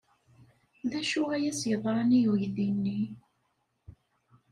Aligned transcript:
D 0.89 0.91
acu 0.99 1.21
ay 1.35 1.43
as-yeḍran 1.51 2.09
i 2.19 2.21
uydi-nni? 2.31 3.01